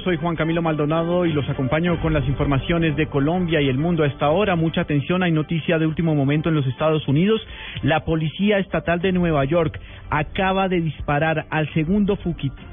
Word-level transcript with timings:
Soy 0.00 0.16
Juan 0.16 0.36
Camilo 0.36 0.62
Maldonado 0.62 1.26
y 1.26 1.32
los 1.32 1.48
acompaño 1.48 2.00
con 2.00 2.12
las 2.12 2.26
informaciones 2.28 2.94
de 2.96 3.06
Colombia 3.06 3.60
y 3.60 3.68
el 3.68 3.78
mundo 3.78 4.02
a 4.02 4.06
esta 4.06 4.28
hora. 4.30 4.54
Mucha 4.54 4.82
atención, 4.82 5.22
hay 5.22 5.32
noticia 5.32 5.78
de 5.78 5.86
último 5.86 6.14
momento 6.14 6.48
en 6.48 6.54
los 6.54 6.66
Estados 6.66 7.06
Unidos. 7.08 7.40
La 7.82 8.04
Policía 8.04 8.58
Estatal 8.58 9.00
de 9.00 9.12
Nueva 9.12 9.44
York 9.44 9.80
acaba 10.10 10.68
de 10.68 10.80
disparar 10.80 11.46
al 11.50 11.72
segundo 11.74 12.18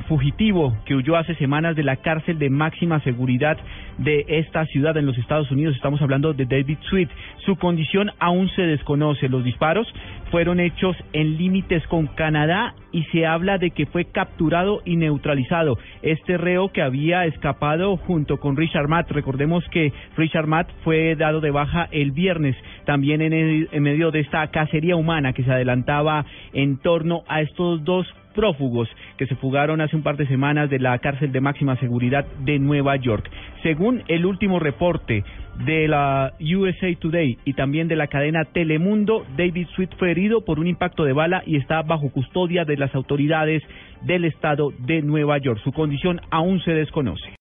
fugitivo 0.07 0.77
que 0.85 0.95
huyó 0.95 1.17
hace 1.17 1.35
semanas 1.35 1.75
de 1.75 1.83
la 1.83 1.97
cárcel 1.97 2.39
de 2.39 2.49
máxima 2.49 2.99
seguridad 3.01 3.57
de 3.97 4.25
esta 4.27 4.65
ciudad 4.65 4.95
en 4.97 5.05
los 5.05 5.17
Estados 5.17 5.49
Unidos. 5.51 5.75
Estamos 5.75 6.01
hablando 6.01 6.33
de 6.33 6.45
David 6.45 6.77
Sweet. 6.89 7.09
Su 7.45 7.55
condición 7.55 8.11
aún 8.19 8.49
se 8.55 8.63
desconoce. 8.63 9.29
Los 9.29 9.43
disparos 9.43 9.87
fueron 10.35 10.59
hechos 10.59 10.97
en 11.13 11.37
límites 11.37 11.87
con 11.87 12.07
Canadá 12.07 12.75
y 12.91 13.03
se 13.05 13.25
habla 13.25 13.57
de 13.57 13.71
que 13.71 13.85
fue 13.85 14.03
capturado 14.03 14.81
y 14.83 14.97
neutralizado 14.97 15.77
este 16.01 16.37
reo 16.37 16.73
que 16.73 16.81
había 16.81 17.25
escapado 17.25 17.95
junto 17.95 18.37
con 18.41 18.57
Richard 18.57 18.89
Matt. 18.89 19.09
Recordemos 19.11 19.63
que 19.71 19.93
Richard 20.17 20.47
Matt 20.47 20.67
fue 20.83 21.15
dado 21.15 21.39
de 21.39 21.51
baja 21.51 21.87
el 21.89 22.11
viernes 22.11 22.57
también 22.83 23.21
en, 23.21 23.69
en 23.71 23.81
medio 23.81 24.11
de 24.11 24.19
esta 24.19 24.45
cacería 24.47 24.97
humana 24.97 25.31
que 25.31 25.45
se 25.45 25.53
adelantaba 25.53 26.25
en 26.51 26.79
torno 26.79 27.23
a 27.29 27.39
estos 27.39 27.85
dos 27.85 28.05
prófugos 28.33 28.89
que 29.17 29.27
se 29.27 29.35
fugaron 29.35 29.79
hace 29.79 29.95
un 29.95 30.03
par 30.03 30.17
de 30.17 30.27
semanas 30.27 30.69
de 30.69 30.79
la 30.79 30.99
cárcel 30.99 31.31
de 31.31 31.39
máxima 31.39 31.77
seguridad 31.77 32.25
de 32.39 32.59
Nueva 32.59 32.97
York. 32.97 33.31
Según 33.63 34.03
el 34.09 34.25
último 34.25 34.59
reporte 34.59 35.23
de 35.65 35.87
la 35.87 36.33
USA 36.39 36.93
Today 36.99 37.37
y 37.45 37.53
también 37.53 37.87
de 37.87 37.95
la 37.95 38.07
cadena 38.07 38.43
Telemundo, 38.45 39.25
David 39.37 39.67
Sweet 39.75 39.95
fue 39.97 40.11
herido 40.11 40.43
por 40.43 40.59
un 40.59 40.67
impacto 40.67 41.03
de 41.03 41.13
bala 41.13 41.43
y 41.45 41.57
está 41.57 41.81
bajo 41.81 42.09
custodia 42.11 42.65
de 42.65 42.77
las 42.77 42.93
autoridades 42.93 43.63
del 44.01 44.25
estado 44.25 44.71
de 44.79 45.01
Nueva 45.01 45.37
York. 45.37 45.59
Su 45.63 45.71
condición 45.71 46.21
aún 46.29 46.59
se 46.61 46.71
desconoce. 46.71 47.29